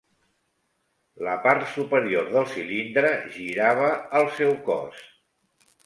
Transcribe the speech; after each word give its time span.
La 1.27 1.35
part 1.43 1.67
superior 1.75 2.33
del 2.37 2.49
cilindre 2.55 3.15
girava 3.39 3.95
al 4.23 4.31
seu 4.41 4.61
cos. 4.71 5.09